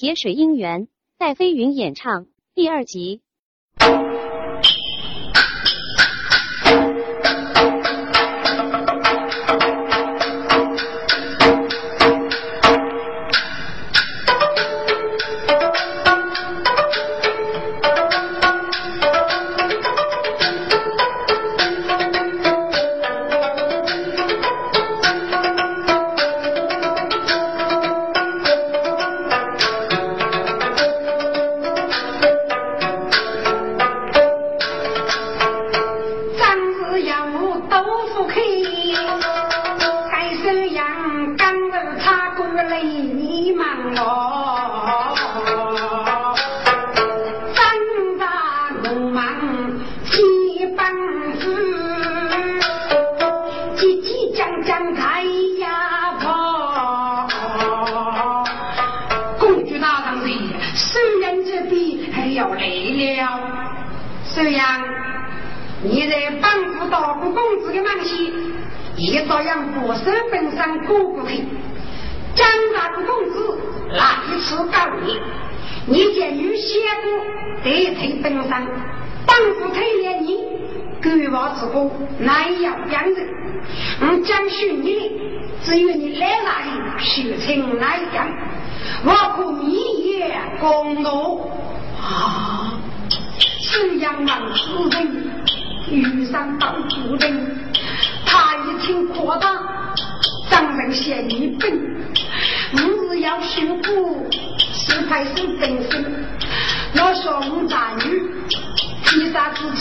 [0.00, 0.82] 铁水姻缘》，
[1.18, 3.20] 戴飞云演唱，第二集。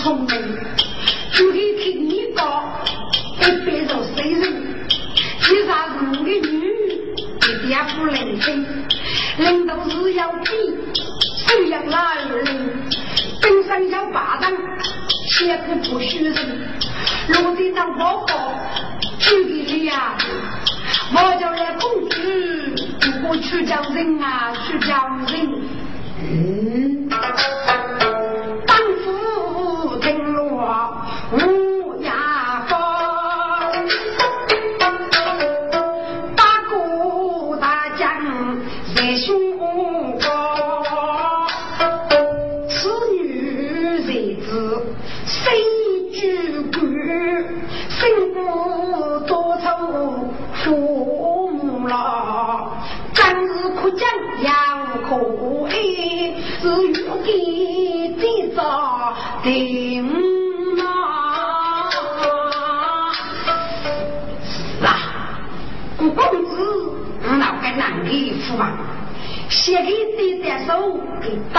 [0.07, 0.27] 聪明，
[1.33, 2.41] 就得听你的，
[3.41, 4.53] 一边做谁人？
[5.49, 6.71] 你啥子我的女，
[7.41, 8.65] 一点不认真，
[9.37, 10.49] 人都是要比，
[11.45, 12.45] 谁要哪一人？
[13.41, 14.47] 本身要霸道，
[15.29, 16.33] 且不不许人。
[17.27, 18.55] 落地当婆婆，
[19.19, 20.15] 娶给你呀，
[21.11, 22.17] 我叫来公主，
[23.01, 25.49] 如果去叫人啊，去叫人。
[26.21, 27.09] 嗯。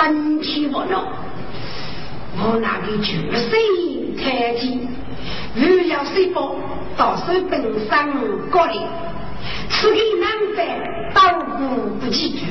[0.01, 1.09] 身体无脑，
[2.39, 3.03] 我那个就
[3.37, 3.51] 是
[4.17, 4.87] 开启，
[5.57, 6.55] 如要谁报，
[6.97, 8.09] 到时本山
[8.49, 8.75] 过来，
[9.69, 12.47] 此个难办，到斧不计举，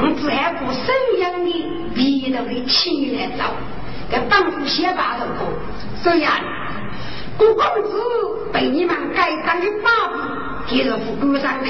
[0.00, 1.50] 我只还顾沈阳的
[1.96, 3.42] 皮头的气来走，
[4.08, 5.48] 给本府先把头过，
[6.00, 6.32] 孙杨。
[7.36, 8.00] 顾公子
[8.52, 11.66] 被你们改章的法布，也是副官上的。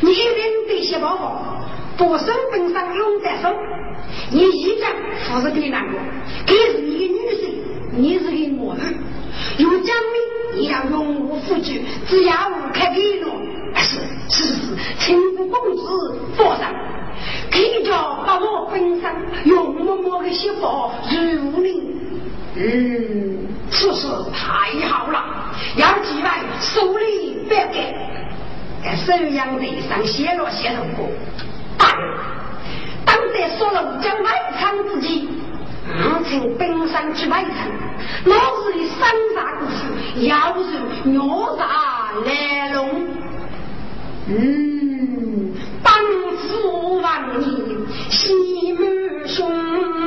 [0.00, 1.60] 你一定得写报告，
[1.98, 3.54] 不生本上用在手。
[4.30, 4.92] 你依然
[5.30, 5.92] 不是给那个？
[6.46, 7.50] 给你个女生
[7.96, 8.80] 你是个魔女
[9.58, 13.20] 有奖励你要永无复举只要我开给你
[13.74, 15.82] 是是是是情不公子
[16.36, 16.72] 报上。
[17.50, 19.12] 给你把我分上
[19.44, 20.90] 用我们的个媳妇
[21.36, 21.82] 如你。
[22.56, 25.54] 嗯此事太好了。
[25.76, 26.28] 要几位，
[26.60, 27.94] 手里不要给。
[28.82, 31.08] 在沈阳的上写了写了不
[31.78, 32.11] 大人
[33.32, 35.28] 得说了将外城之际，
[35.88, 37.52] 俺从冰山去外城，
[38.26, 41.60] 老是的山杀故事，要是牛杀
[42.24, 43.06] 来龙。
[44.28, 45.92] 嗯，当
[46.38, 47.76] 初万你
[48.10, 50.01] 西满胸。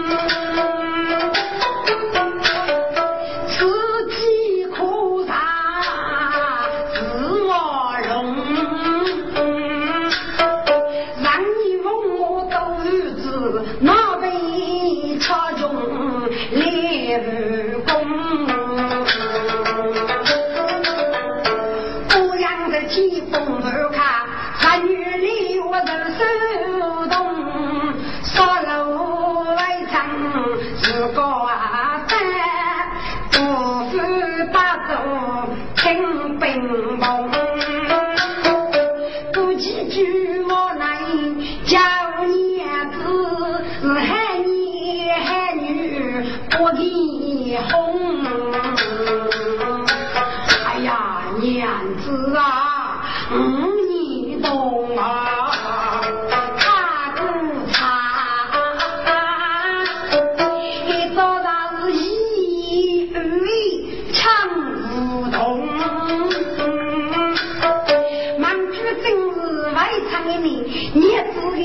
[70.48, 71.02] 你
[71.34, 71.58] 子的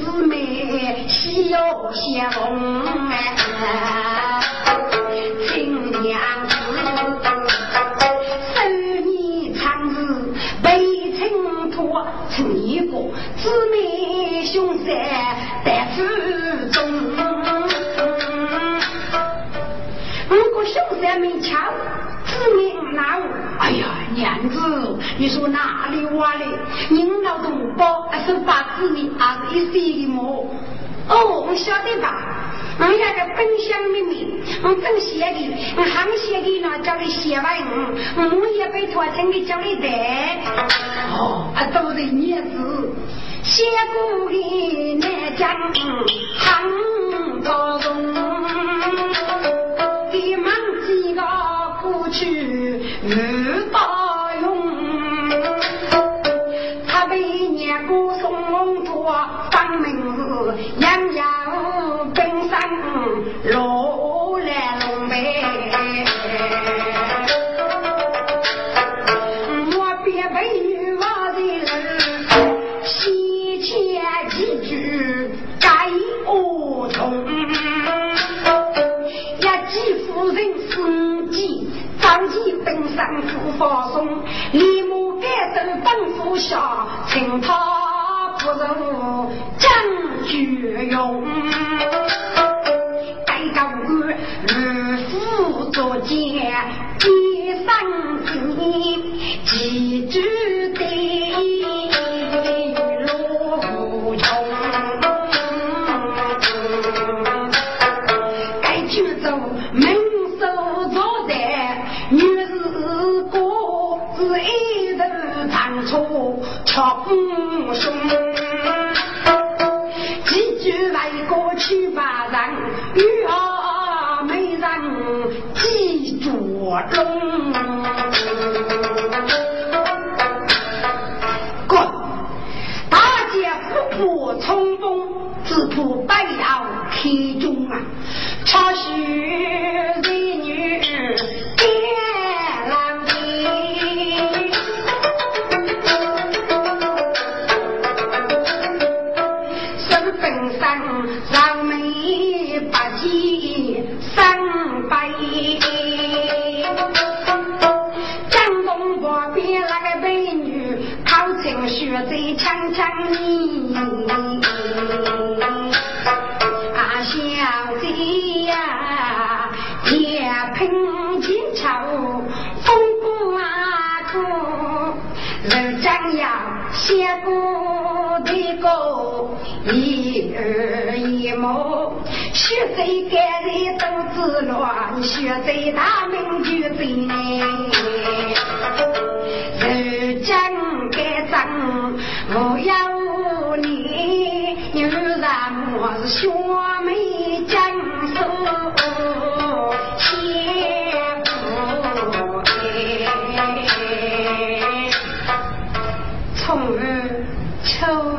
[0.00, 1.58] 姊妹，喜有
[1.92, 2.80] 相逢！
[5.48, 6.54] 亲娘子，
[8.54, 9.60] 十你长
[9.90, 10.32] 日
[10.62, 11.18] 背青
[11.72, 11.92] 土，
[12.30, 12.92] 亲一个
[13.36, 14.86] 姊妹兄三
[15.64, 15.98] 在腹
[16.70, 16.78] 中。
[20.28, 21.58] 如果兄三没巧，
[22.24, 22.58] 姊妹
[22.92, 23.20] 难。
[23.58, 25.79] 哎呀，娘子，你说那？
[28.26, 30.46] 是八字的还是一岁的么？
[31.08, 32.12] 哦，我晓得吧？
[32.78, 34.26] 我那个本乡妹妹，
[34.62, 35.38] 我正写的，
[35.76, 37.44] 我行写的呢，叫你写完，
[38.16, 40.38] 我也被托成的叫你带。
[41.18, 42.92] 哦，啊，都是孽子，
[43.42, 45.50] 写过的那江
[46.38, 46.70] 杭
[47.42, 48.14] 高中，
[59.10, 61.24] 送托当门子，洋洋
[62.14, 62.60] 本山
[63.52, 65.14] 落来龙背。
[69.76, 71.68] 我别被女娃的人
[72.84, 73.68] 西前
[74.30, 74.36] 几
[74.68, 75.88] 句该
[76.30, 77.26] 恶通，
[79.38, 79.42] 一
[79.72, 79.74] 记
[80.06, 81.68] 夫人司机
[82.00, 84.06] 早已登上不放松，
[84.52, 87.89] 立马改走本府下，请他
[88.60, 89.72] 不如将
[90.26, 91.24] 军用。
[93.24, 93.90] 该高官
[94.46, 94.52] 如
[95.08, 96.18] 虎作剑，
[97.00, 97.06] 一
[97.54, 97.66] 生
[98.26, 98.30] 子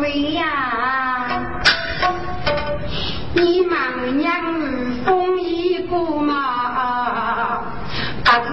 [0.01, 1.29] 臭味呀，
[3.36, 7.62] 你忙娘儿风衣过嘛，
[8.25, 8.50] 可是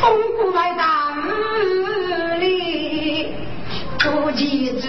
[0.00, 3.28] 风过来大雨里，
[4.00, 4.88] 多记住，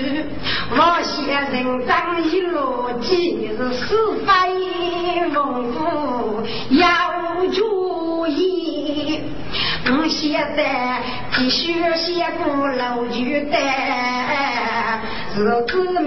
[0.72, 5.78] 我写人长一逻辑是是非丰富
[6.72, 6.82] 要
[7.54, 9.22] 注意。
[9.92, 11.02] 我现在
[11.36, 13.58] 继续写过老句的，
[15.36, 15.99] 是姊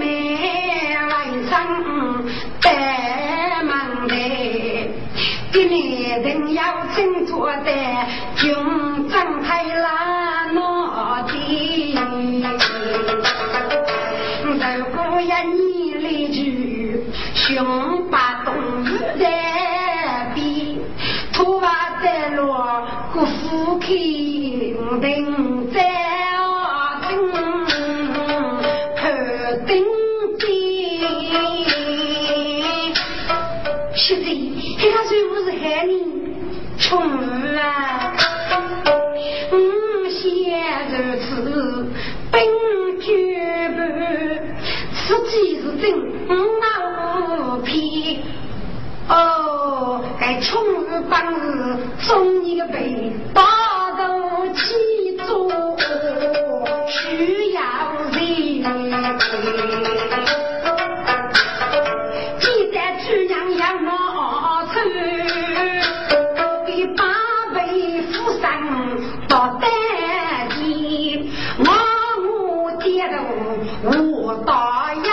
[73.83, 75.03] 我答应。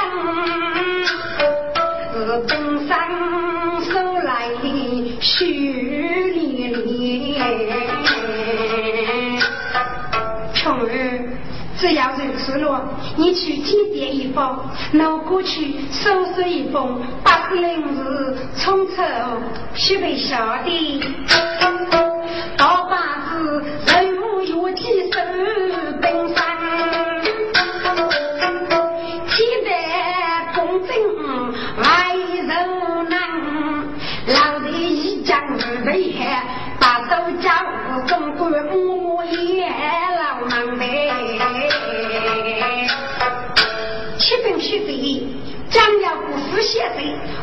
[2.13, 2.93] 是东山
[3.83, 4.65] 收来的
[5.21, 7.41] 雪连连，
[10.53, 10.85] 琼儿，
[11.79, 12.85] 只要如此了，
[13.17, 18.97] 你去借点一包，我过去收拾一封，把这令日冲出
[19.75, 22.10] 西北下的。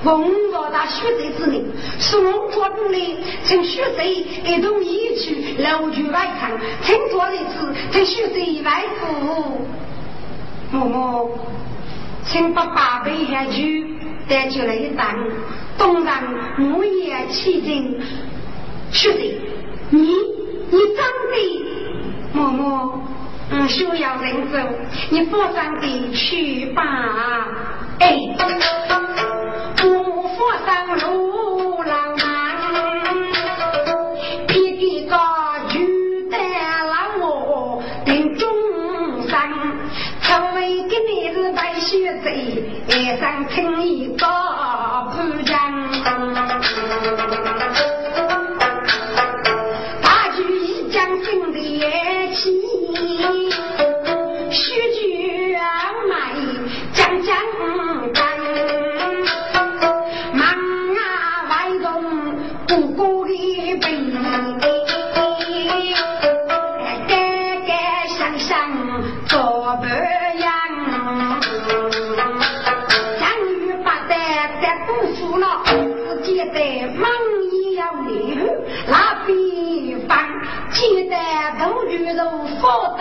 [0.08, 1.66] 在，文化大学者之名，
[2.00, 6.50] 宋国公呢，从学者一同一去楼去外场，
[6.82, 7.44] 听说的是
[7.92, 9.68] 从学者外府。
[10.74, 11.30] 嬷嬷，
[12.24, 13.52] 请把八杯下酒
[14.30, 15.14] 带进来一档，
[15.78, 16.24] 东让
[16.58, 18.00] 木叶起劲。
[18.92, 19.20] 学者，
[19.90, 20.00] 你
[20.72, 21.66] 你长得，
[22.34, 22.94] 嬷嬷，
[23.52, 24.58] 嗯，需要人走，
[25.10, 26.82] 你不长得去吧？
[28.00, 28.36] 哎。
[42.88, 44.28] 脸上青一个
[45.12, 45.56] 不讲，
[50.02, 51.80] 大举一将心里
[52.34, 52.52] 气，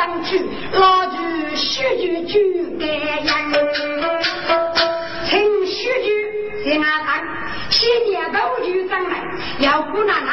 [0.06, 0.38] 上去，
[0.72, 1.16] 老举
[1.56, 2.86] 须举举盖
[3.24, 3.52] 样，
[5.24, 6.08] 请须举
[6.64, 7.08] 在那上，
[7.70, 9.10] 新年都举上来，
[9.58, 10.32] 要姑奶奶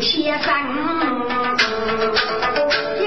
[0.00, 0.54] 先生，
[3.00, 3.06] 也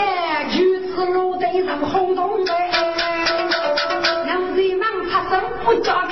[0.52, 2.54] 举此路对人轰动的，
[4.26, 6.08] 能人忙插手不叫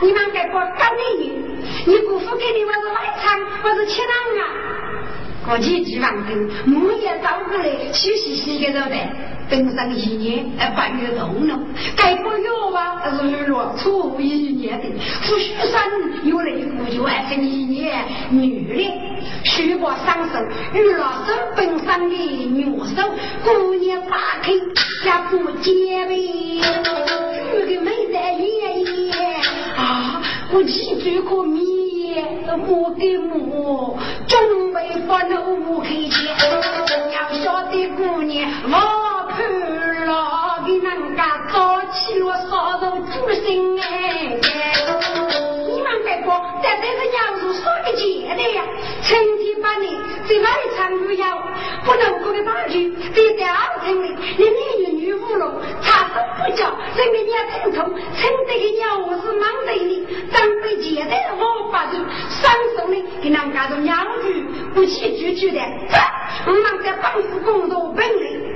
[0.00, 1.32] 你们给我干美女，
[1.86, 4.42] 你姑父给你我是外场，我是亲郎啊。
[5.44, 8.96] 过去几万根，木叶找过来，休息洗个肉的。
[9.50, 11.58] 等上一年，哎，半月冬了。
[11.96, 14.86] 该过月啊，日落初一年的。
[15.22, 15.90] 富须山
[16.22, 18.92] 有雷鼓，就爱生一年女的。
[19.44, 20.38] 虚过三手，
[20.74, 22.64] 遇了手本上的女
[22.94, 23.10] 手，
[23.42, 24.52] 姑娘打开
[25.02, 26.14] 家不结呗。
[26.14, 28.57] 女的没在眼眼啊，
[30.50, 32.24] 我几句可米，
[32.66, 36.10] 莫给莫，准备把老母开钱。
[37.12, 38.70] 要晓得姑娘我
[39.28, 39.36] 怕。
[40.06, 44.38] 老给人家早起了烧肉煮心哎，
[45.68, 48.02] 你们别过，在这个娘子说个节
[48.34, 48.64] 的呀，
[49.02, 49.86] 成天把你
[50.26, 51.24] 在外场旅游，
[51.84, 54.97] 不能过个大局，在在二层里，你女女
[55.30, 56.66] 五龙，他都不叫，
[56.96, 64.32] 人民也听从，趁这个娘子忙得你，长辈接待我把住，上手的给人家做娘子，
[64.74, 65.60] 不起句句的，
[66.46, 68.48] 我们在办事工作本领。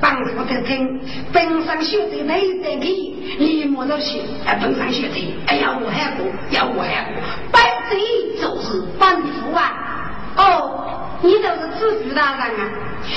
[0.00, 1.00] 帮助的听，
[1.32, 2.88] 本上学的没得给，
[3.38, 4.20] 你莫着去。
[4.46, 7.20] 哎，本上学的，哎呀，我还过，要我还过，
[7.50, 7.98] 本身
[8.40, 9.91] 就是反腐啊！
[10.36, 12.62] 哦，你都是知府大人啊？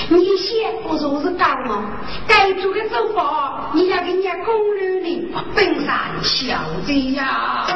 [0.08, 1.84] 你先不说我是干嘛？
[2.26, 6.56] 该做的做法，你要给人家公认的，本上晓
[6.86, 7.66] 得呀。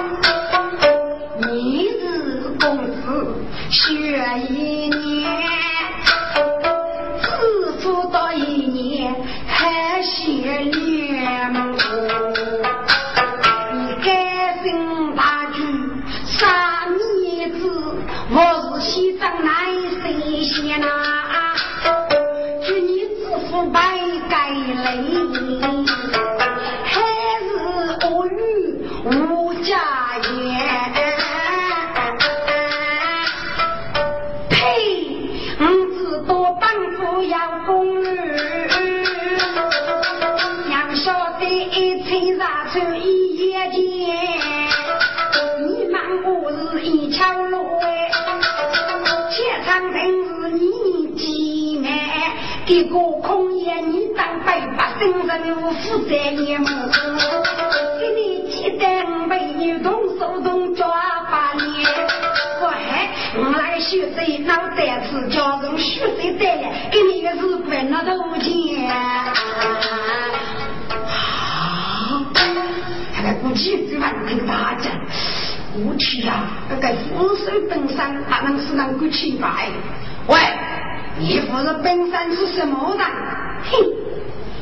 [1.39, 3.35] 你是公子，
[3.71, 4.19] 学
[4.49, 5.31] 一年。
[8.13, 9.15] 到一年
[9.47, 11.77] 还写联盟，
[13.73, 15.15] 你该是眼
[18.81, 19.51] 西藏乃
[20.03, 21.55] 神仙呐啊
[22.67, 23.99] 祝你致富拜
[24.31, 24.85] 盖雷
[26.85, 26.93] 还
[27.43, 27.47] 是
[28.11, 28.31] 我与
[29.05, 29.77] 吴家
[30.33, 30.40] 怡
[56.11, 56.17] 给
[58.17, 58.85] 你记得
[59.29, 60.85] 美女动手动脚
[61.31, 61.89] 把脸，
[62.63, 62.67] 喂，
[63.37, 68.51] 我来学谁脑袋子叫人学谁带来，给你个是分了头钱。
[73.43, 74.93] 估计这万跟大将，
[75.85, 76.45] 我去呀！
[76.69, 79.69] 那个俯首登山，还能是能够去拜？
[80.27, 80.39] 喂，
[81.19, 83.07] 你不是本山是什么人？
[83.71, 83.71] 哼，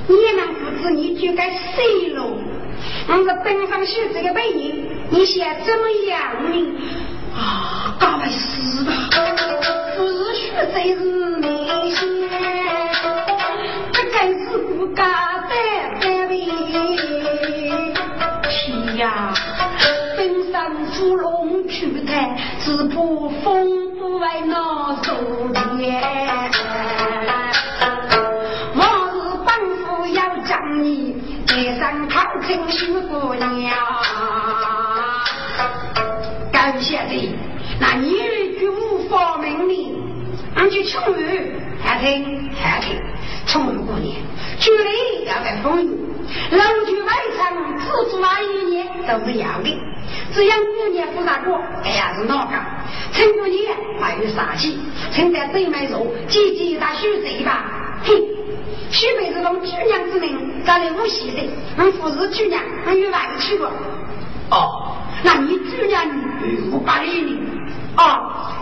[0.07, 1.81] 你们子你就该死
[2.15, 2.25] 了！
[3.09, 6.57] 我是本山学这个美女，你想怎么样呢？
[7.37, 8.93] 啊，搞来死吧！
[9.97, 11.01] 自学这是
[11.39, 12.29] 内心，
[13.93, 15.07] 这更是不敢
[15.49, 15.55] 的？
[16.01, 16.39] 单位。
[18.97, 19.33] 呀，
[20.17, 22.95] 登山扶龙去台，只怕
[23.45, 25.15] 风不为那手
[25.77, 26.03] 电。
[31.59, 33.75] 你带上考成许姑娘。
[36.53, 37.35] 感谢的，
[37.81, 38.13] 那你
[38.57, 39.97] 军无法命令，
[40.55, 42.97] 俺去求雨，还听还听，
[43.45, 44.15] 穷姑娘，
[44.61, 45.99] 绝对要在风雨。
[46.53, 49.77] 楼居外场，自住那一年都是要的。
[50.33, 52.53] 只要过年不咋过，哎呀是哪个？
[53.13, 54.79] 陈姑娘没有杀气，
[55.11, 57.65] 趁在对面说，姐姐他许谁吧？
[58.05, 58.15] 嘿，
[58.91, 63.71] 许辈子用姑娘之名，找来无锡的，我不是姑娘，我有外去过。
[64.51, 66.05] 哦，那你姑娘
[66.73, 67.49] 我不理你。
[67.97, 68.03] 哦，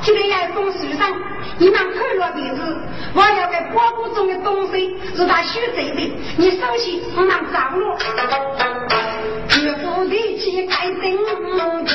[0.02, 1.12] 今天来封书上，
[1.58, 2.76] 你们看了鼻子，
[3.14, 6.12] 我要给包裹中的东西是他许谁的？
[6.38, 7.98] 你首先我们找了，
[9.62, 11.02] 岳父的气该登
[11.86, 11.94] 去，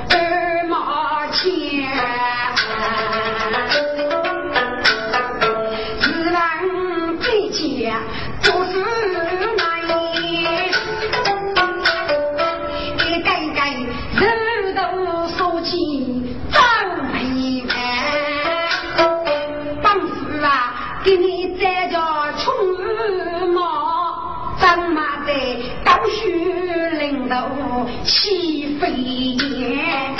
[28.81, 30.15] 飞燕，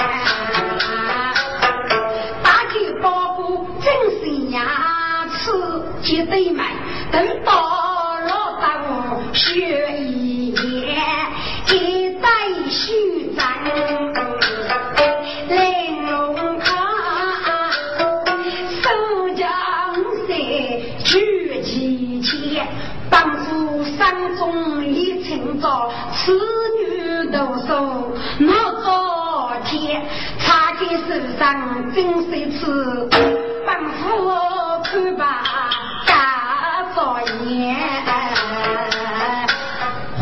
[2.43, 5.51] 打开包谷真是牙齿
[6.03, 6.67] 结对满，
[7.11, 8.29] 都到了
[8.61, 9.80] 到学
[27.41, 27.75] 都说
[28.39, 28.51] 我
[28.83, 30.05] 昨天
[30.37, 31.03] 插在手
[31.39, 33.09] 上真是次，
[33.65, 34.29] 帮夫
[34.83, 35.41] 看吧
[36.05, 37.75] 大作业。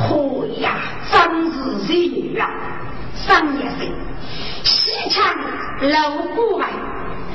[0.07, 0.77] 嚯呀，
[1.11, 2.47] 真是才女啊！
[3.13, 3.85] 三年生，
[4.63, 5.35] 西墙
[5.81, 6.69] 楼过外，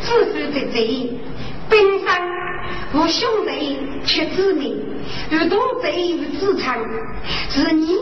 [0.01, 1.21] 自负在这，
[1.69, 2.23] 本山
[2.95, 4.83] 无兄弟却知名，
[5.31, 6.75] 如同贼与自强，
[7.51, 7.99] 是你。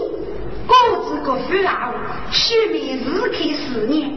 [0.66, 1.92] 各自各父老，
[2.30, 4.10] 续命日开四年，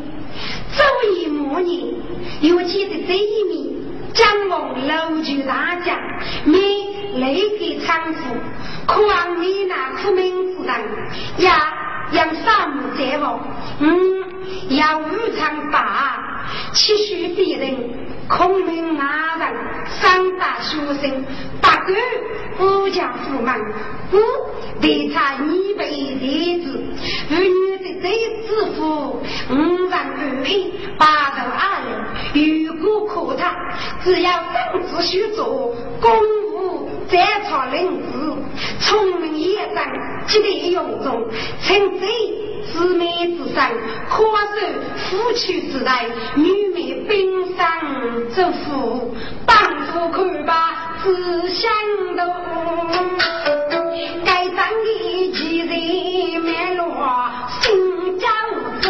[0.75, 1.93] 周一末年，
[2.41, 3.73] 又记得这一面，
[4.13, 5.97] 将蒙楼主大将，
[6.45, 8.19] 命雷给仓库，
[8.86, 11.73] 可望你那苦命之人，呀，
[12.12, 13.39] 要扫墓在望，
[13.79, 14.23] 嗯，
[14.69, 18.04] 要无常把，期许别人。
[18.27, 19.53] 孔明拿人，
[19.88, 21.23] 三大学生，
[21.61, 21.93] 八个
[22.59, 23.55] 武将驸马，
[24.11, 26.83] 五得差一辈弟子，
[27.29, 33.55] 儿女的这子夫，五人二位，八头二人，如果可他，
[34.03, 34.31] 只要
[34.71, 36.11] 政治许做，公
[36.53, 38.34] 务在朝领子，
[38.79, 39.85] 聪明也长，
[40.27, 41.27] 积德勇忠，
[41.61, 42.07] 趁这。
[42.73, 43.69] 姊妹之上，
[44.09, 44.25] 可受
[44.97, 47.63] 夫妻之代；女妹冰上
[48.33, 49.13] 之福，
[49.45, 51.71] 帮夫看吧，只想
[52.17, 52.25] 到
[54.25, 56.85] 该长的几人面落
[57.61, 58.27] 心焦
[58.81, 58.89] 灼，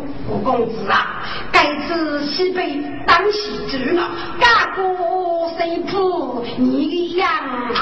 [0.31, 3.77] 吴公子啊，该次西北当西主，
[4.39, 7.27] 干过谁不你的样
[7.73, 7.81] 貌？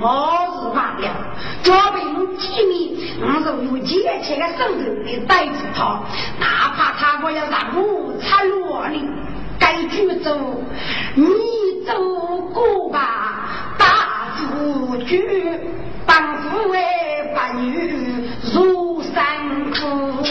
[0.00, 1.10] 我是忘了
[1.62, 6.00] 准备用机密我是用借钱的手头来带着他
[6.38, 9.08] 哪怕他我要让我插落你
[9.58, 10.36] 该去走。
[11.14, 11.24] 你
[11.86, 15.22] 走过吧大夫君
[16.04, 16.78] 帮途为
[17.34, 20.22] 伴女如山坡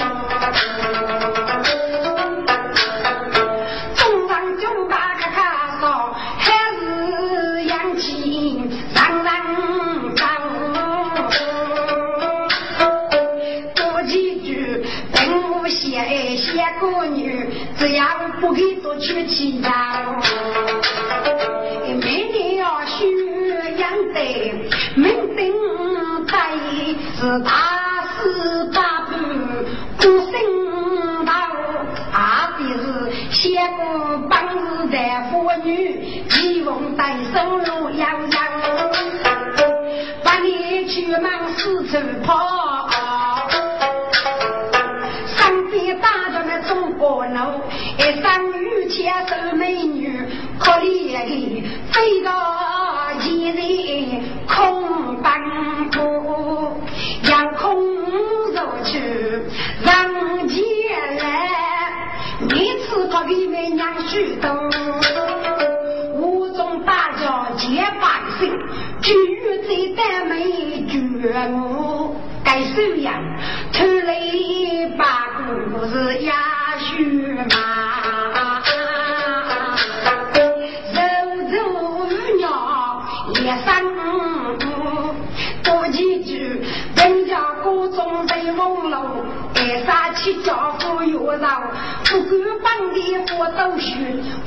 [93.57, 93.93] 都是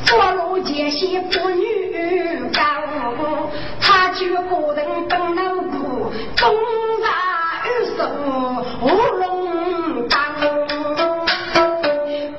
[0.05, 2.61] 做路艰辛妇女高，
[3.81, 6.55] 她就个人跟那股终
[7.65, 7.67] 日
[7.97, 8.07] 送
[8.83, 10.19] 乌龙岗，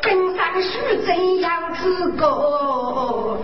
[0.01, 0.67] 跟上徐
[1.06, 3.38] 真养子哥。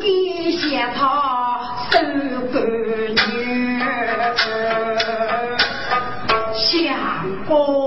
[0.00, 2.02] 地写他三
[2.50, 3.80] 个女，
[6.54, 6.94] 相
[7.46, 7.81] 公。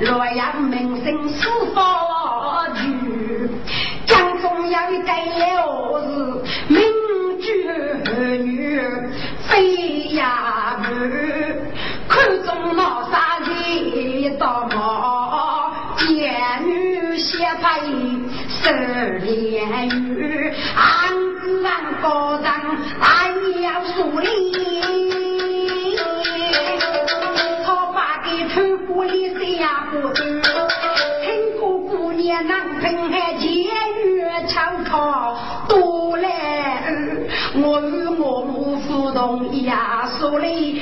[0.00, 1.59] 洛阳名胜。
[40.20, 40.74] 走嘞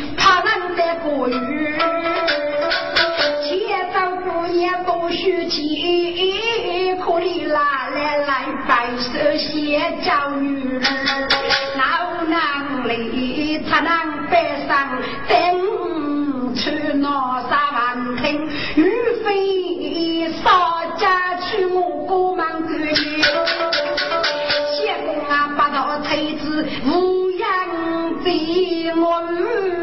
[28.38, 29.77] 이얼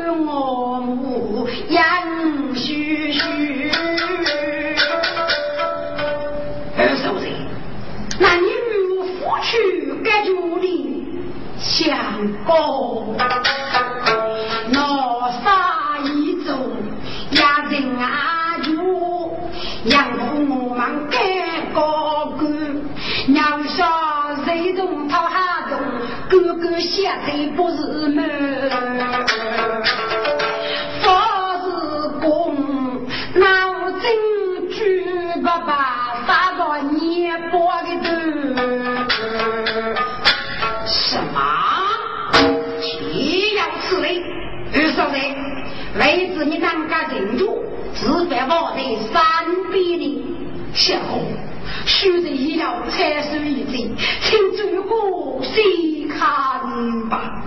[52.97, 57.43] 开岁一，请主顾细看吧。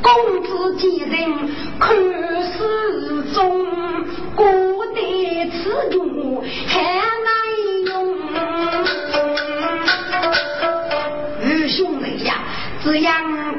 [0.00, 0.12] 公
[0.44, 1.10] 子几人
[1.80, 3.66] 看始中，
[4.36, 4.44] 孤
[4.94, 7.34] 单此中还难
[7.86, 7.90] 用。
[11.44, 12.34] 二兄妹呀，
[12.82, 13.04] 只因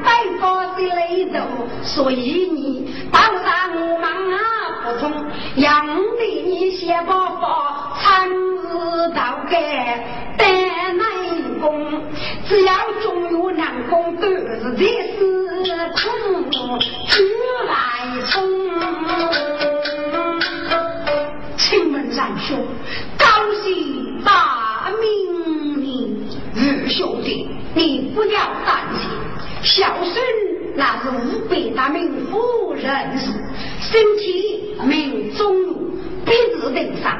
[0.02, 1.38] 拜佛的累头，
[1.82, 4.38] 所以你当上我们啊
[4.82, 5.12] 不通，
[5.56, 5.86] 养
[6.18, 9.83] 你你先把把参事道给。
[14.20, 16.78] 都是在是苦苦
[17.66, 17.72] 来
[18.28, 18.32] 冲
[21.56, 22.58] 请问长兄
[23.16, 23.26] 高
[23.62, 26.20] 姓大名的
[26.56, 29.10] 二兄弟你不要担心
[29.62, 30.24] 小孙
[30.76, 33.30] 那是湖北大名夫人士
[33.80, 37.16] 身体命中午鼻子顶上。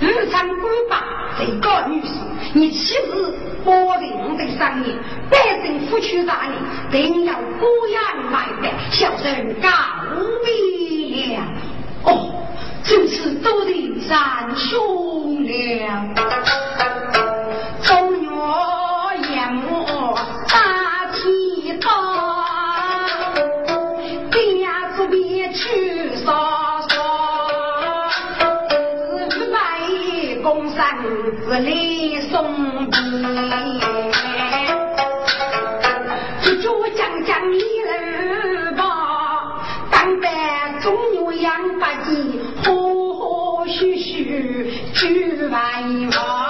[0.00, 1.02] 日常规范
[1.36, 2.08] 最高女士
[2.54, 3.34] 你岂是
[3.64, 4.94] 包定的生意，
[5.30, 6.52] 百姓付出大人
[6.90, 8.00] 定要孤烟
[8.30, 9.68] 买卖，小人告
[10.44, 11.42] 别了。
[12.04, 12.44] 哦，
[12.84, 15.48] 就是都得咱兄了。
[17.82, 20.14] 中药研磨
[20.46, 21.88] 大剃刀，
[24.30, 26.32] 爹子边去烧
[26.88, 26.92] 烧，
[29.30, 29.56] 只买
[30.42, 30.98] 公山
[31.46, 32.53] 子里送。
[45.54, 46.43] 把你忘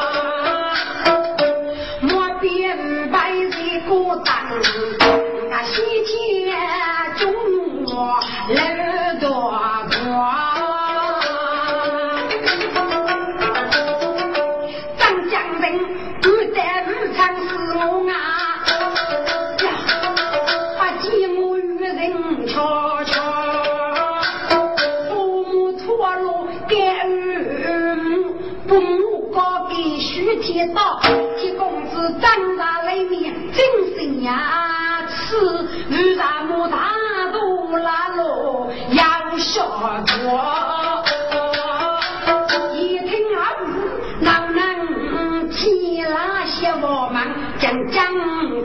[47.94, 48.04] 讲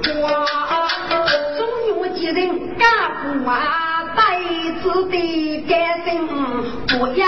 [0.02, 0.28] 讲过？
[1.58, 2.42] 中原的人
[2.78, 2.84] 干
[3.22, 3.54] 不啊，
[4.16, 4.22] 带
[4.82, 5.16] 子的
[5.68, 5.72] 干
[6.04, 6.08] 生
[6.88, 7.22] 不养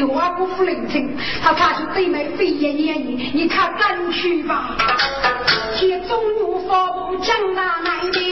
[0.00, 4.76] 子，哎，我不服人情，他他是对面飞檐眼影，你看赶去吧。
[5.74, 8.25] 铁中路发布江南那边，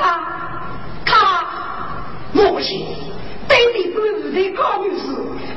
[0.00, 0.20] 他，
[1.04, 1.44] 他
[2.32, 2.86] 莫行，
[3.48, 5.04] 对你不是的高女士，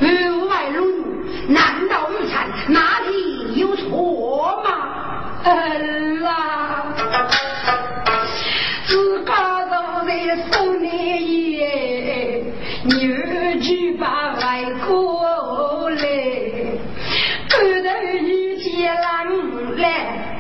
[0.02, 1.06] 无外入入，
[1.48, 4.70] 难道无产哪里有错吗？
[5.44, 6.86] 嗯啦，
[8.86, 10.12] 自家都在
[10.52, 12.44] 手里耶，
[12.86, 13.16] 女
[13.60, 15.98] 婿把外过来，
[17.50, 17.90] 看到
[18.22, 20.40] 女婿郎来，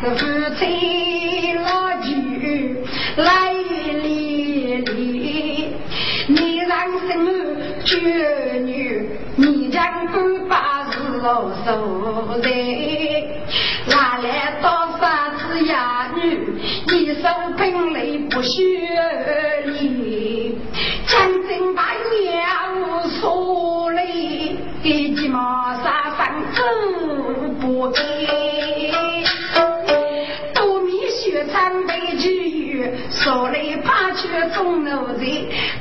[7.97, 12.49] 儿女，你让官把事哦受在，
[13.87, 15.01] 哪来多少
[15.37, 16.21] 次哑女？
[16.87, 17.27] 你手
[17.57, 17.99] 本来
[18.29, 18.61] 不学
[19.65, 20.57] 理，
[21.07, 22.83] 将军大娘无
[23.19, 25.83] 所谓，一骑马杀
[26.17, 26.19] 上
[26.53, 26.63] 走
[27.59, 27.99] 不给。
[31.13, 35.23] 雪山北之雨，手里爬去中路子，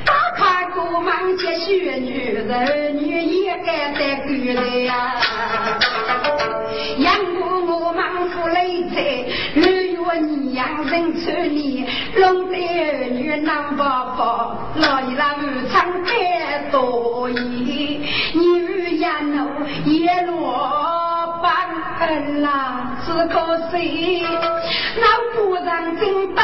[1.03, 5.15] 忙接雪女，儿女也该得归来呀。
[6.97, 9.25] 养过我忙夫累在，
[9.55, 11.85] 日月你养人穿你，
[12.15, 13.83] 弄得儿女难宝
[14.17, 18.01] 宝，老一拉无常太多疑，
[18.33, 21.51] 你也奴也落班
[21.99, 24.23] 恩啦，只可惜
[24.97, 25.03] 那
[25.35, 26.43] 不让真带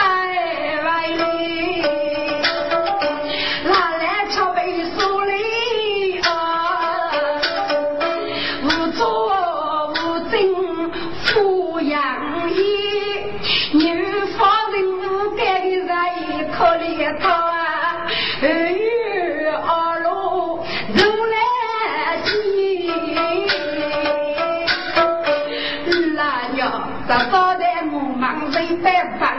[27.10, 29.30] 要咱早在我忙在百方，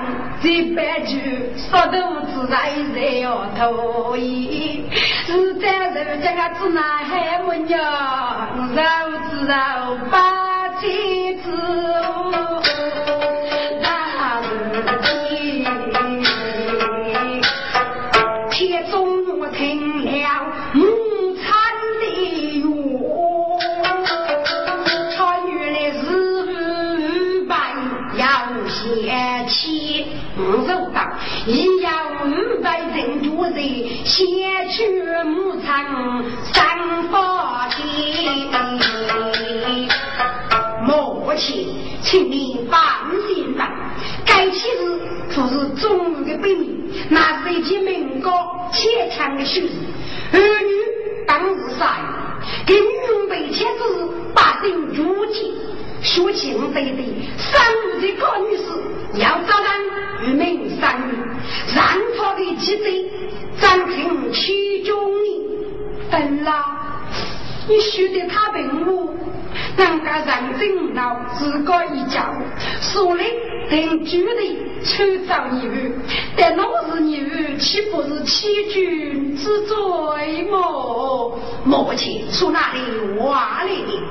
[0.41, 4.89] 这百句说都自在在要脱衣，
[5.27, 7.79] 是在人家个子那还没娘，
[8.75, 8.83] 肉
[9.31, 9.55] 知道
[10.11, 11.51] 把妻子
[29.89, 31.01] 先起，我走到
[31.47, 31.91] 一要
[32.25, 33.57] 五百人多人，
[34.05, 36.23] 先去牧场
[36.53, 37.79] 三八天。
[40.87, 41.69] 母亲，
[42.03, 42.79] 请你放
[43.27, 43.71] 心吧，
[44.27, 46.45] 该起日可是中的本，
[47.09, 48.31] 那是一件民高
[48.73, 49.63] 牵强的事。
[50.33, 50.73] 儿女
[51.27, 52.07] 当日杀人，
[52.67, 55.55] 给女人为妻子把定如今，
[56.03, 57.05] 说情对对
[57.37, 58.63] 三日的高女士，
[59.21, 59.69] 要找人
[60.27, 61.13] 与民三女，
[61.75, 61.85] 让
[62.17, 62.85] 他的记者
[63.61, 65.29] 暂停其中呢。
[66.11, 66.65] 嗯啦，
[67.69, 69.15] 你学得他问我。
[69.77, 72.33] 人家认真闹，自个一家，
[72.81, 73.23] 所以
[73.71, 74.43] 定居的
[74.85, 75.93] 去找你儿，
[76.37, 81.39] 但我是你儿，岂不是欺君之罪么？
[81.65, 82.81] 母亲从哪里
[83.21, 84.03] 挖来的？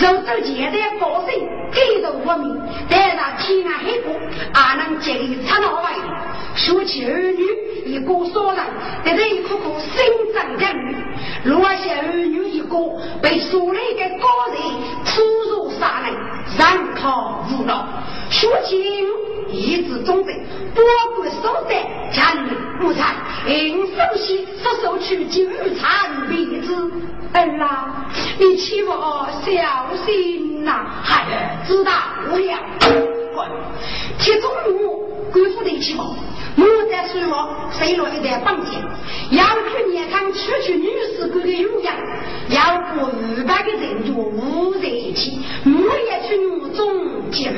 [0.00, 4.08] 若这简单高兴，给着我们，带上天涯海角，
[4.54, 5.90] 还能接力插到外。
[6.54, 7.42] 说起儿女，
[7.86, 8.64] 一个所人，
[9.04, 10.02] 得这一颗颗心
[10.34, 10.96] 脏养育，
[11.44, 12.76] 落下儿女一个
[13.22, 14.60] 被所来的高人
[15.04, 16.14] 出入杀人，
[16.58, 17.86] 让他无脑，
[18.30, 18.78] 说情
[19.50, 20.34] 一直忠贞，
[20.74, 20.80] 不
[21.20, 22.50] 管手段，强力
[22.82, 23.14] 无才，
[23.46, 26.90] 应首先失手去救残弟子。
[27.32, 28.10] 儿啊，
[28.40, 29.48] 你欺负我小
[30.04, 30.84] 心呐！
[31.02, 32.58] 孩儿知道了。
[33.32, 33.48] 滚！
[34.18, 36.12] 铁中路官府的起毛，
[36.56, 38.80] 我在水落，水落一段房间。
[39.30, 41.94] 要去年看出去女士哥的优雅，
[42.48, 47.50] 要过五百个人多五在一起，我也去怒中结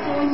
[0.00, 0.31] 至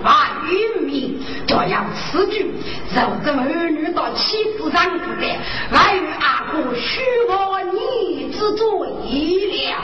[0.00, 0.14] 欺辱万
[0.48, 2.50] 余民，这样此举，
[2.94, 5.26] 肉着儿女到欺负上不得，
[5.72, 9.76] 外与阿哥许我你之罪了，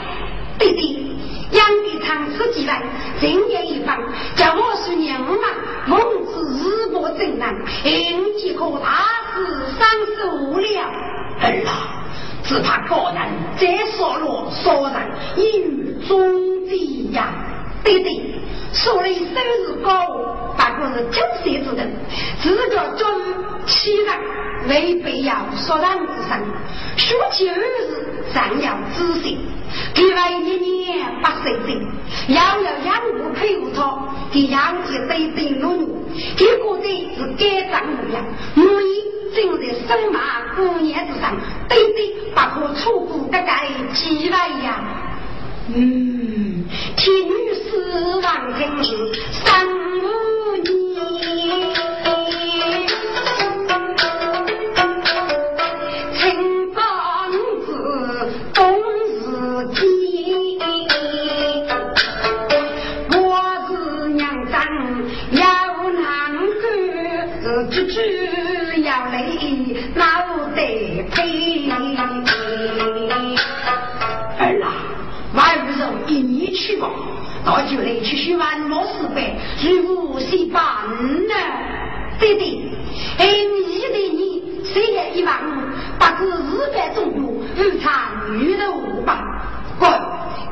[0.59, 1.03] 弟弟。
[1.51, 2.83] 杨帝长此既来，
[3.21, 3.97] 正言一方，
[4.35, 5.47] 叫我是娘嘛，
[5.85, 7.55] 孟子日薄正难，
[7.85, 9.45] 应即可大事
[9.79, 9.87] 上
[10.17, 10.67] 受了。
[11.39, 12.03] 儿啊，
[12.43, 13.21] 只怕个人
[13.57, 17.29] 再说落说人，一语中的呀。
[17.81, 18.36] 对对，
[18.83, 19.23] 所谓收
[19.67, 20.05] 入高，
[20.55, 21.91] 不过是九岁之人，
[22.41, 23.07] 自个做
[23.65, 24.15] 欺人，
[24.69, 26.39] 未必要说人之身，
[26.95, 29.39] 说起儿子，尚要仔细。
[29.95, 33.97] 另外一年八岁整，要要养护陪护他，
[34.31, 35.87] 给养起对对落落，
[36.37, 38.23] 结果对是该长模样，
[38.53, 39.03] 母仪
[39.35, 41.35] 正在生马过年之上，
[41.67, 44.83] 对对把可出谷的该几万呀？
[45.75, 46.36] 嗯，
[47.07, 48.91] 一女士王听是
[49.31, 51.96] 三五年。
[77.47, 79.33] 到酒里去学完莫四百，
[79.63, 80.61] 如无谁办
[81.29, 81.33] 呢？
[82.19, 82.61] 对对，
[83.17, 85.53] 哎，你的你，谁也一万五，
[85.97, 89.17] 不知日百中国，日常女的五百。
[89.79, 89.89] 滚！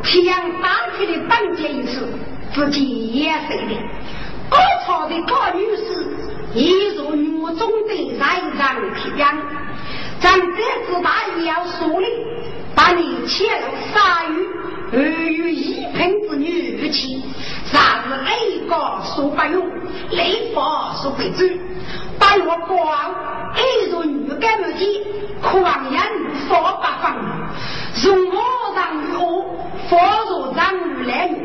[0.03, 2.07] 天阳打开的当街一次，
[2.53, 3.75] 自己也睡的。
[4.49, 6.15] 高潮的高女士，
[6.53, 9.37] 一如女中的人人天阳，
[10.21, 12.07] 咱这次大也要说的，
[12.73, 14.47] 把你切入杀鱼。
[14.91, 17.21] 儿与一品之女妻，
[17.65, 19.67] 啥子雷高说不用，
[20.11, 21.59] 雷法说不准。
[22.19, 23.15] 八月光，
[23.55, 25.03] 一如女干母亲，
[25.41, 26.01] 狂言
[26.47, 27.15] 说八方。
[28.03, 28.43] 容我
[28.75, 29.45] 让与我，
[29.89, 29.97] 佛
[30.29, 31.35] 如让与来女，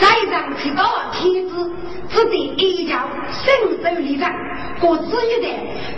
[0.00, 1.72] 再让提到天子，
[2.08, 4.32] 只得一脚伸手立掌，
[4.80, 5.48] 各自一代，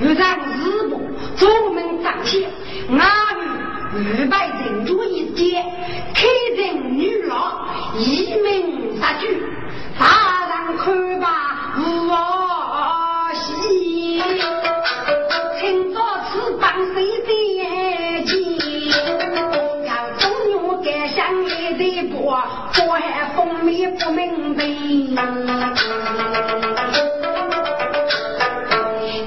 [0.01, 1.01] 又让日暮
[1.37, 2.47] 出门张起，
[2.89, 2.97] 阿
[3.37, 3.47] 女
[3.93, 3.99] 五
[4.31, 5.65] 百人主一见，
[6.15, 6.23] 开
[6.57, 7.67] 人女郎，
[7.99, 9.43] 一门杀举，
[9.99, 14.23] 大人看吧，我喜，
[15.59, 16.31] 趁早翅
[16.61, 17.31] 膀飞得
[18.27, 18.93] 急，
[19.85, 20.53] 要中原
[20.85, 22.41] 盖上一对波，
[22.87, 24.63] 我还风靡不明白。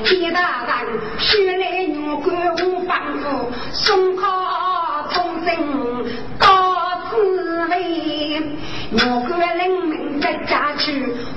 [0.05, 0.71] 铁大人，
[1.19, 4.23] 学来女官无帮助，松开。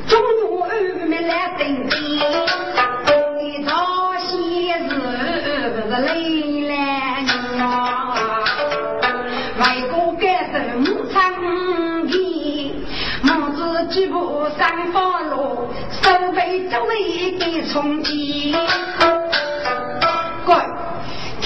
[0.09, 3.70] 终于二妹来登基，一朝
[4.18, 4.74] 喜事
[5.88, 6.74] 累来
[7.61, 7.64] 啊！
[9.59, 11.16] 外公改成母长
[12.09, 12.74] 皮，
[13.22, 15.68] 母子几步三方路，
[16.03, 18.57] 手背周围给冲击。
[20.44, 20.66] 乖，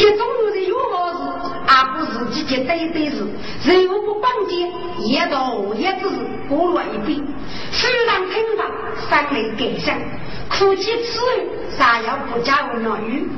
[0.01, 1.19] 这中路的有好事，
[1.67, 3.23] 阿不是自己对对事，
[3.67, 4.67] 任务不绑结，
[5.05, 6.17] 也到也只是
[6.49, 7.23] 过了一笔。
[7.71, 8.65] 虽然听法
[9.11, 10.01] 三类改善，
[10.49, 13.29] 苦其此语，啥要不加无鸟语，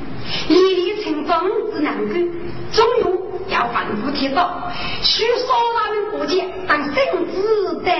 [0.47, 2.13] 一力成风之难够，
[2.71, 7.91] 终有要反复提到，需少他们过节当圣旨的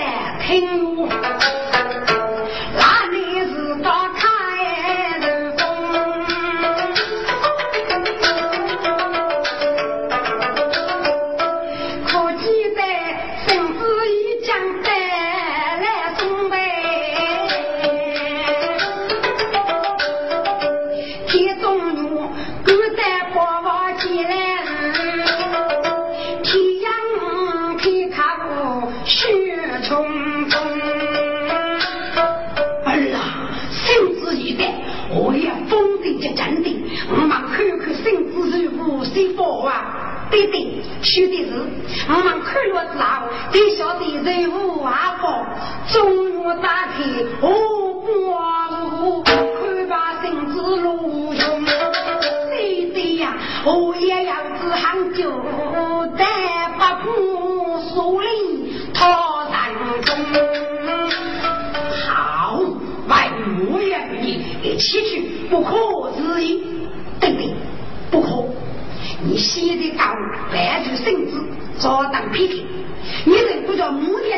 [0.46, 1.06] 听。
[1.06, 1.38] 那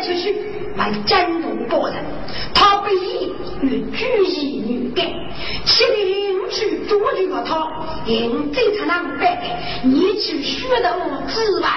[0.07, 0.37] 出去
[0.77, 2.05] 来争夺个人，
[2.55, 5.05] 他不义与举义女干，
[5.65, 7.69] 岂得领取捉住了他，
[8.07, 10.97] 因这才能白，你去学的
[11.27, 11.73] 自完，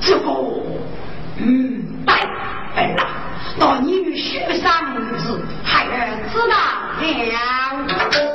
[0.00, 0.30] 这个
[1.38, 2.14] 嗯，对，
[2.76, 3.06] 儿啦，
[3.58, 4.62] 到你与学生
[5.18, 8.31] 子孩儿知道了。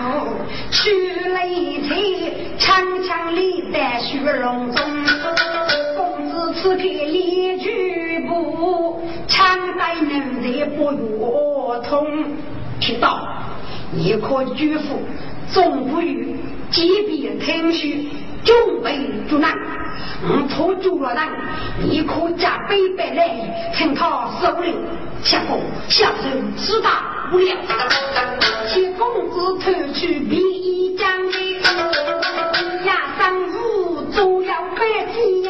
[0.00, 0.24] 原呀，
[0.70, 0.90] 去
[1.34, 4.82] 雷霆，长枪里带血龙中。
[5.96, 12.24] 公子此刻列举步，常在能在不越通。
[12.80, 13.20] 听到，
[13.92, 15.02] 你可举斧，
[15.48, 16.34] 总不与
[16.70, 18.08] 即便听虚，
[18.42, 18.98] 准备
[19.28, 19.52] 阻难。
[20.22, 21.22] 我拖住了人，
[21.82, 24.74] 你可加北北来，趁他手里，
[25.22, 26.14] 相公下手
[26.56, 27.54] 自大不了，
[28.66, 31.36] 七公子偷去比衣将的，
[32.84, 33.20] 压上
[33.52, 34.80] 五总要百
[35.14, 35.48] 几人。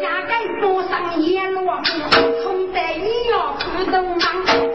[0.00, 1.82] 压盖多上一落木，
[2.42, 4.18] 从得一要不动忙，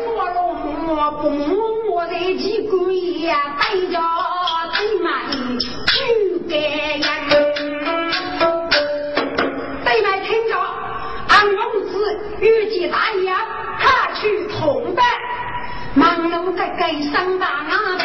[0.06, 3.58] 做了木不木我的几鬼呀，
[16.44, 18.03] 忙碌个给上大牙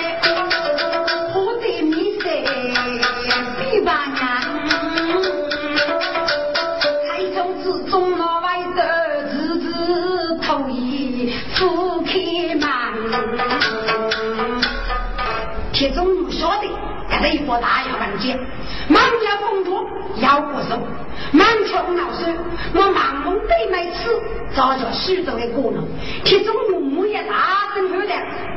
[21.72, 22.34] 满城老师，
[22.74, 24.10] 我盲目对没吃，
[24.54, 25.86] 早就许多的果农，
[26.24, 28.08] 铁中午母也大声说的，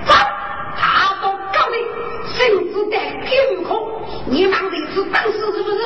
[0.05, 0.13] 走，
[0.75, 1.75] 大到高的，
[2.33, 3.75] 甚至带皮壳，
[4.27, 5.77] 你忙这次当时是不是？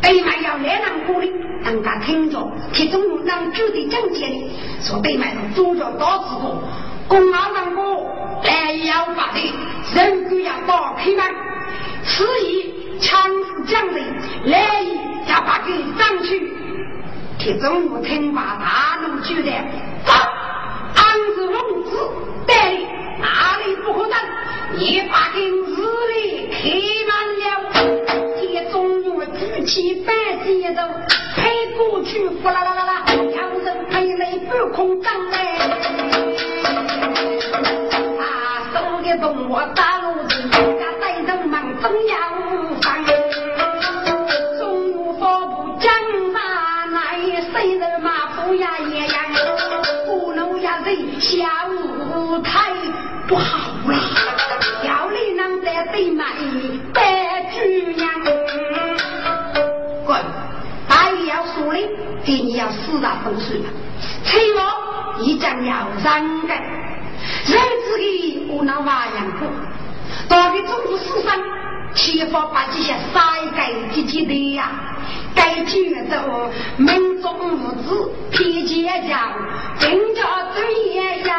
[0.00, 1.30] 对面要来人鼓励，
[1.64, 2.38] 人家听着，
[2.72, 4.50] 铁中午让举的正钱的，
[4.82, 6.62] 说对面是主角大之后。
[7.08, 8.06] 公安让我
[8.44, 9.52] 来要法的，
[9.94, 11.24] 人就要打开门。
[12.04, 14.04] 此役强势将领，
[14.44, 14.82] 来
[15.26, 16.52] 意要把给上去。
[17.38, 19.50] 铁中午听罢大怒，觉得
[20.04, 20.12] 走，
[20.94, 21.02] 俺
[21.34, 21.90] 是龙子
[22.46, 22.86] 带领，
[23.20, 24.16] 哪里不可能？
[24.74, 25.76] 你把给日
[26.14, 26.54] 里开
[27.08, 27.10] 满
[27.40, 27.42] 了。
[28.40, 30.12] 铁中午举起白
[30.44, 30.82] 旗头，
[31.36, 31.42] 飞
[31.76, 33.24] 过去，呼啦啦啦啦，有
[33.60, 35.36] 人飞来半空涨来。
[38.18, 38.24] 啊，
[38.72, 40.48] 手的动我大路子，
[40.78, 42.71] 家带人忙中央
[51.32, 52.72] 下午台
[53.26, 53.98] 不好啦，
[54.84, 56.18] 要你能在对面
[56.92, 58.10] 白居娘。
[60.04, 60.20] 滚！
[60.86, 61.88] 大爷要说的，
[62.22, 63.64] 给你要四大风水了，
[64.26, 66.48] 吹我一将要三个。
[66.48, 69.48] 人之的无能瓦样过，
[70.28, 71.40] 到底中国史上
[71.94, 74.70] 七法八几些三改几几的呀？
[75.34, 79.32] 该觉得民众无子，偏见讲，
[79.80, 80.20] 人家
[80.54, 81.34] 对也呀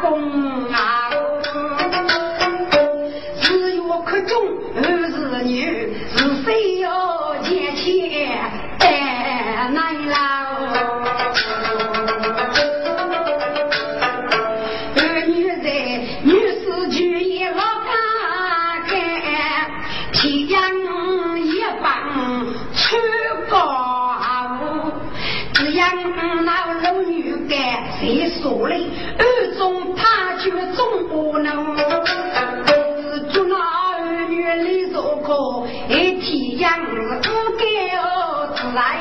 [0.00, 1.10] 公啊！
[3.42, 4.36] 日月可中
[4.76, 8.38] 儿子女，是非要借钱
[9.72, 10.49] 难了。
[36.60, 37.64] 一天阳不给
[37.96, 39.00] 儿来？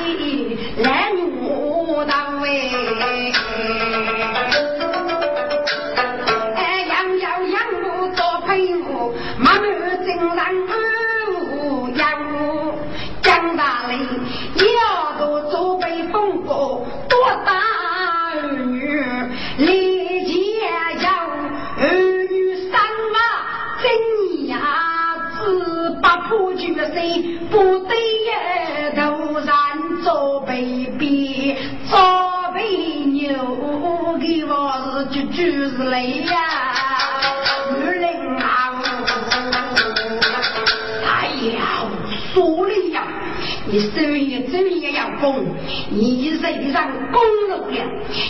[45.90, 47.86] 你身上功禄了，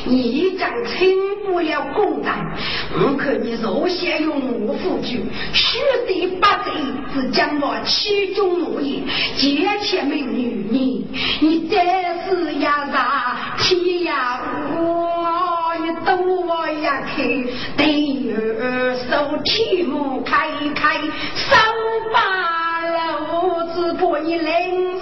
[0.05, 2.31] 你将清不了公债。
[2.93, 5.77] 我看你若先用我夫君，取
[6.07, 6.71] 得八贼，
[7.13, 9.01] 是将我欺中怒也，
[9.37, 11.07] 劫窃美女，你
[11.39, 11.77] 你这
[12.27, 13.55] 是呀啥？
[13.57, 14.41] 天呀，
[14.75, 17.23] 我你等我呀，开
[17.77, 20.99] 第二手题目开开，
[21.35, 21.59] 三
[22.13, 24.98] 八楼只怕你临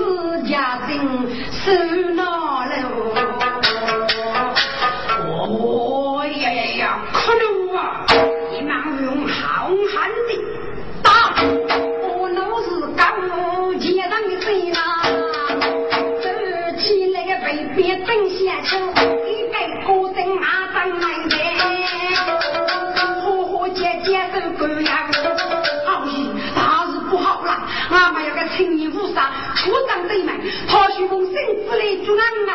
[29.55, 30.36] 出张对门，
[30.68, 32.51] 他去奉圣旨来阻拦呐！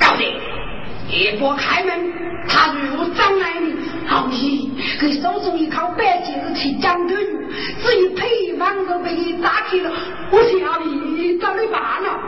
[0.00, 0.22] 高人。
[1.10, 2.12] 一波开门，
[2.48, 3.66] 他如张来的，
[4.06, 7.46] 好戏，给手中一口白金子去讲头鱼，
[7.82, 9.92] 至于配方都被你打开了，
[10.32, 12.18] 我下面找你办了。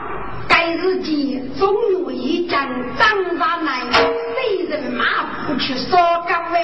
[0.48, 5.04] 该日间总有一将张大来，谁人马
[5.46, 5.96] 不去烧
[6.28, 6.62] 岗位，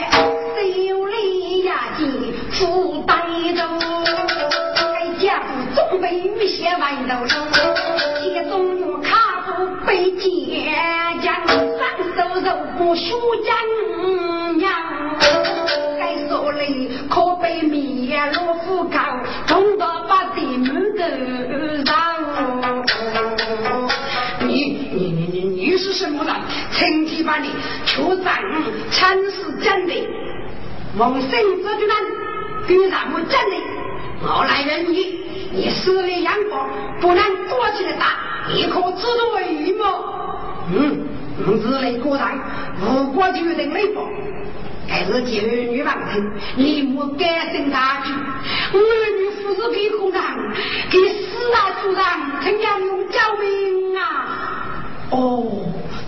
[0.88, 3.14] 手里押金负带
[3.56, 3.62] 走，
[5.74, 7.34] 总被雨歇外头收，
[8.20, 10.72] 铁中卡布被奸
[11.20, 11.34] 将。
[12.14, 13.02] 手肉不输
[13.42, 14.70] 江娘，
[15.98, 18.98] 该说嘞可被灭罗浮高，
[19.46, 21.02] 冲到把地门头
[21.86, 21.94] 上。
[24.40, 24.44] 你
[24.92, 26.34] 你你你你是什么人？
[26.72, 27.48] 成天把你
[27.86, 28.42] 出战
[28.90, 29.94] 参事真的，
[30.98, 31.96] 王生这句人
[32.68, 33.56] 跟咱们真的，
[34.22, 35.21] 我来认你，
[35.52, 36.68] 你死里阳光，
[37.00, 38.16] 不能躲起来打，
[38.54, 39.84] 你可知道为么？
[40.74, 41.06] 嗯。
[41.44, 42.38] 我日来果然，
[42.82, 44.06] 无国决定雷暴，
[44.86, 48.12] 还是结女王臣，你莫改正大局。
[48.12, 48.78] 儿
[49.18, 50.22] 女父子给红上，
[50.90, 54.02] 给死啊主上，怎样用救命啊？
[55.10, 55.42] 哦，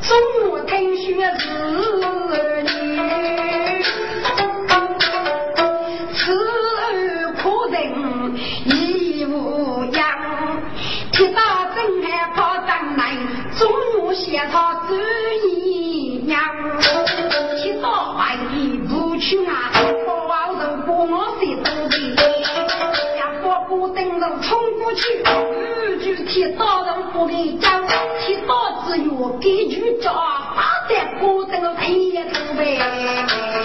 [0.02, 1.48] 中我听学子
[2.62, 2.68] 女，
[6.14, 6.32] 此
[10.00, 10.04] 儿
[11.12, 11.40] 可等义无恙，铁打
[11.74, 13.00] 真还跑上来，
[13.58, 13.62] 中
[14.02, 14.54] 我写他。
[19.24, 19.70] 去啊！
[20.06, 22.14] 把瓦头把我塞肚里，
[23.18, 27.80] 要把锅灯笼冲过去，五句铁打人不给讲，
[28.20, 33.63] 铁打子药给句叫，把在锅灯笼抬一头呗。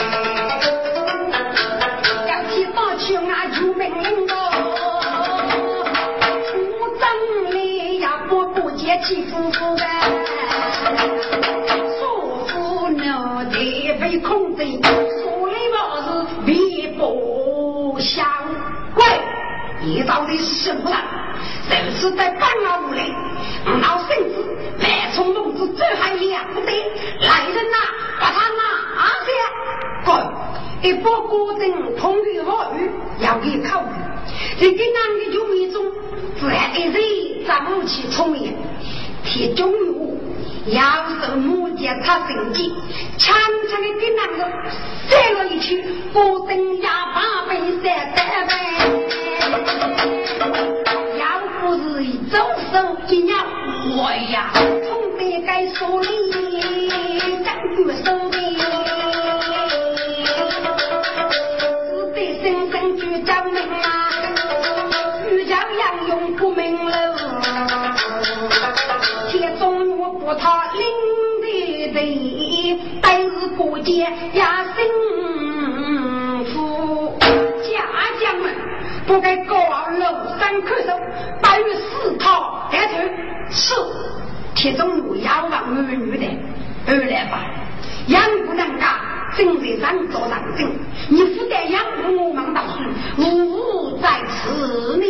[20.10, 20.97] 到底是什么人？
[21.70, 23.14] 这次在办案屋里，
[23.80, 26.72] 老孙子来从笼子，这还了不得！
[27.22, 27.78] 来人呐，
[28.20, 28.64] 把他拿
[29.24, 29.30] 下！
[30.05, 30.10] 滚！
[30.82, 32.89] 一把锅灯通于好雨，
[33.20, 33.89] 要给考虑。
[34.60, 35.86] 这个男的就没中，
[36.39, 38.57] 自然一人在武器聪明，
[39.24, 40.18] 铁中路
[40.66, 42.74] 要是目见他神迹，
[43.20, 43.38] 强
[43.70, 44.51] 强的给男的
[45.07, 49.18] 塞了一曲，锅灯哑巴被塞得呗。
[51.20, 51.24] 要
[51.61, 52.38] 不是一走
[52.72, 52.76] 手
[53.07, 53.36] 一鸟，
[53.97, 56.07] 我呀，从别该说你
[57.43, 58.36] 将军手里，
[61.86, 63.88] 只得声声去叫名啊，
[65.30, 67.15] 欲将杨勇不明了，
[69.30, 70.82] 铁中我不他领
[71.41, 71.45] 的
[71.93, 74.78] 队，但是过节压幸
[76.45, 77.84] 福，家
[78.20, 78.68] 将们。
[79.10, 80.95] 不该高傲庐山可守，
[81.41, 82.93] 八月四套得头。
[83.49, 83.74] 是
[84.53, 86.28] 铁中路要望儿女的，
[86.86, 87.43] 二来吧，
[88.05, 88.99] 养姑娘家，
[89.36, 90.72] 正在上做上阵。
[91.10, 92.68] 你负担养护我们大事，
[93.18, 95.07] 无在此内。